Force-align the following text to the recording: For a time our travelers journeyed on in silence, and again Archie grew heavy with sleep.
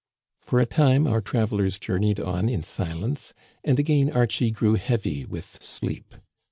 For 0.41 0.59
a 0.59 0.65
time 0.65 1.05
our 1.05 1.21
travelers 1.21 1.77
journeyed 1.77 2.19
on 2.19 2.49
in 2.49 2.63
silence, 2.63 3.35
and 3.63 3.77
again 3.77 4.11
Archie 4.11 4.49
grew 4.49 4.73
heavy 4.73 5.25
with 5.27 5.45
sleep. 5.61 6.15